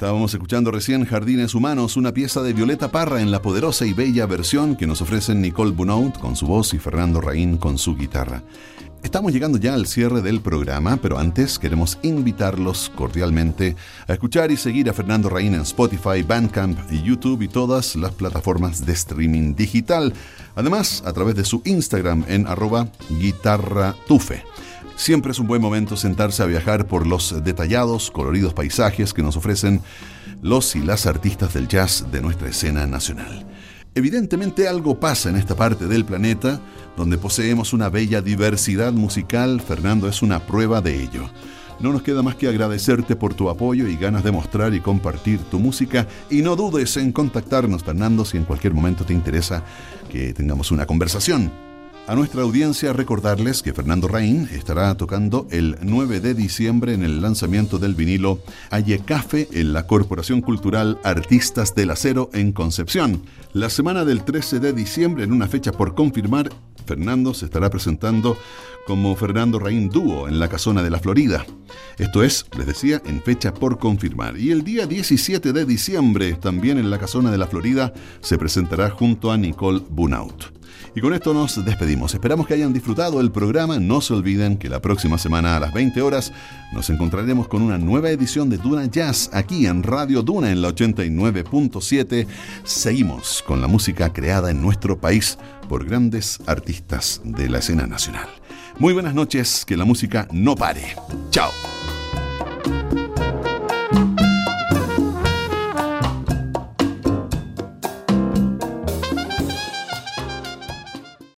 Estábamos 0.00 0.32
escuchando 0.32 0.70
recién 0.70 1.04
Jardines 1.04 1.54
Humanos, 1.54 1.98
una 1.98 2.14
pieza 2.14 2.40
de 2.40 2.54
Violeta 2.54 2.90
Parra 2.90 3.20
en 3.20 3.30
la 3.30 3.42
poderosa 3.42 3.84
y 3.84 3.92
bella 3.92 4.24
versión 4.24 4.74
que 4.74 4.86
nos 4.86 5.02
ofrecen 5.02 5.42
Nicole 5.42 5.72
Bunaut 5.72 6.18
con 6.18 6.36
su 6.36 6.46
voz 6.46 6.72
y 6.72 6.78
Fernando 6.78 7.20
Raín 7.20 7.58
con 7.58 7.76
su 7.76 7.94
guitarra. 7.94 8.42
Estamos 9.02 9.30
llegando 9.30 9.58
ya 9.58 9.74
al 9.74 9.86
cierre 9.86 10.22
del 10.22 10.40
programa, 10.40 10.96
pero 11.02 11.18
antes 11.18 11.58
queremos 11.58 11.98
invitarlos 12.00 12.90
cordialmente 12.96 13.76
a 14.08 14.14
escuchar 14.14 14.50
y 14.50 14.56
seguir 14.56 14.88
a 14.88 14.94
Fernando 14.94 15.28
Raín 15.28 15.52
en 15.52 15.60
Spotify, 15.60 16.22
Bandcamp, 16.26 16.78
YouTube 16.90 17.42
y 17.42 17.48
todas 17.48 17.94
las 17.94 18.12
plataformas 18.12 18.86
de 18.86 18.94
streaming 18.94 19.54
digital. 19.54 20.14
Además, 20.54 21.02
a 21.04 21.12
través 21.12 21.34
de 21.34 21.44
su 21.44 21.60
Instagram 21.66 22.24
en 22.26 22.46
arroba 22.46 22.88
guitarratufe. 23.20 24.44
Siempre 25.00 25.32
es 25.32 25.38
un 25.38 25.46
buen 25.46 25.62
momento 25.62 25.96
sentarse 25.96 26.42
a 26.42 26.46
viajar 26.46 26.86
por 26.86 27.06
los 27.06 27.42
detallados, 27.42 28.10
coloridos 28.10 28.52
paisajes 28.52 29.14
que 29.14 29.22
nos 29.22 29.34
ofrecen 29.34 29.80
los 30.42 30.76
y 30.76 30.80
las 30.80 31.06
artistas 31.06 31.54
del 31.54 31.68
jazz 31.68 32.04
de 32.12 32.20
nuestra 32.20 32.50
escena 32.50 32.86
nacional. 32.86 33.46
Evidentemente 33.94 34.68
algo 34.68 35.00
pasa 35.00 35.30
en 35.30 35.36
esta 35.36 35.56
parte 35.56 35.86
del 35.86 36.04
planeta 36.04 36.60
donde 36.98 37.16
poseemos 37.16 37.72
una 37.72 37.88
bella 37.88 38.20
diversidad 38.20 38.92
musical. 38.92 39.62
Fernando 39.62 40.06
es 40.06 40.20
una 40.20 40.40
prueba 40.46 40.82
de 40.82 41.02
ello. 41.02 41.30
No 41.80 41.94
nos 41.94 42.02
queda 42.02 42.22
más 42.22 42.34
que 42.34 42.48
agradecerte 42.48 43.16
por 43.16 43.32
tu 43.32 43.48
apoyo 43.48 43.88
y 43.88 43.96
ganas 43.96 44.22
de 44.22 44.32
mostrar 44.32 44.74
y 44.74 44.80
compartir 44.80 45.40
tu 45.44 45.60
música 45.60 46.06
y 46.28 46.42
no 46.42 46.56
dudes 46.56 46.98
en 46.98 47.12
contactarnos, 47.12 47.84
Fernando, 47.84 48.26
si 48.26 48.36
en 48.36 48.44
cualquier 48.44 48.74
momento 48.74 49.06
te 49.06 49.14
interesa 49.14 49.64
que 50.10 50.34
tengamos 50.34 50.70
una 50.70 50.84
conversación. 50.84 51.69
A 52.10 52.16
nuestra 52.16 52.42
audiencia 52.42 52.92
recordarles 52.92 53.62
que 53.62 53.72
Fernando 53.72 54.08
Raín 54.08 54.48
estará 54.50 54.96
tocando 54.96 55.46
el 55.52 55.78
9 55.80 56.18
de 56.18 56.34
diciembre 56.34 56.92
en 56.92 57.04
el 57.04 57.22
lanzamiento 57.22 57.78
del 57.78 57.94
vinilo 57.94 58.42
Ayecafe 58.70 59.46
en 59.52 59.72
la 59.72 59.86
Corporación 59.86 60.40
Cultural 60.40 60.98
Artistas 61.04 61.72
del 61.76 61.92
Acero 61.92 62.28
en 62.32 62.50
Concepción. 62.50 63.22
La 63.52 63.70
semana 63.70 64.04
del 64.04 64.24
13 64.24 64.58
de 64.58 64.72
diciembre, 64.72 65.22
en 65.22 65.30
una 65.30 65.46
fecha 65.46 65.70
por 65.70 65.94
confirmar, 65.94 66.50
Fernando 66.84 67.32
se 67.32 67.44
estará 67.44 67.70
presentando 67.70 68.36
como 68.88 69.14
Fernando 69.14 69.60
Raín 69.60 69.88
Dúo 69.88 70.26
en 70.26 70.40
la 70.40 70.48
Casona 70.48 70.82
de 70.82 70.90
la 70.90 70.98
Florida. 70.98 71.46
Esto 71.96 72.24
es, 72.24 72.44
les 72.58 72.66
decía, 72.66 73.00
en 73.06 73.22
fecha 73.22 73.54
por 73.54 73.78
confirmar. 73.78 74.36
Y 74.36 74.50
el 74.50 74.64
día 74.64 74.88
17 74.88 75.52
de 75.52 75.64
diciembre, 75.64 76.32
también 76.32 76.76
en 76.78 76.90
la 76.90 76.98
Casona 76.98 77.30
de 77.30 77.38
la 77.38 77.46
Florida, 77.46 77.94
se 78.20 78.36
presentará 78.36 78.90
junto 78.90 79.30
a 79.30 79.36
Nicole 79.36 79.80
Bunaut. 79.88 80.59
Y 80.94 81.00
con 81.00 81.14
esto 81.14 81.32
nos 81.32 81.64
despedimos. 81.64 82.14
Esperamos 82.14 82.46
que 82.46 82.54
hayan 82.54 82.72
disfrutado 82.72 83.20
el 83.20 83.30
programa. 83.30 83.78
No 83.78 84.00
se 84.00 84.14
olviden 84.14 84.56
que 84.56 84.68
la 84.68 84.80
próxima 84.80 85.18
semana 85.18 85.56
a 85.56 85.60
las 85.60 85.72
20 85.72 86.02
horas 86.02 86.32
nos 86.72 86.90
encontraremos 86.90 87.48
con 87.48 87.62
una 87.62 87.78
nueva 87.78 88.10
edición 88.10 88.50
de 88.50 88.58
Duna 88.58 88.86
Jazz 88.86 89.30
aquí 89.32 89.66
en 89.66 89.82
Radio 89.82 90.22
Duna 90.22 90.50
en 90.50 90.62
la 90.62 90.70
89.7. 90.70 92.26
Seguimos 92.64 93.42
con 93.46 93.60
la 93.60 93.68
música 93.68 94.12
creada 94.12 94.50
en 94.50 94.60
nuestro 94.60 95.00
país 95.00 95.38
por 95.68 95.84
grandes 95.84 96.40
artistas 96.46 97.20
de 97.24 97.48
la 97.48 97.58
escena 97.58 97.86
nacional. 97.86 98.28
Muy 98.78 98.92
buenas 98.92 99.14
noches, 99.14 99.64
que 99.64 99.76
la 99.76 99.84
música 99.84 100.26
no 100.32 100.56
pare. 100.56 100.96
Chao. 101.30 101.50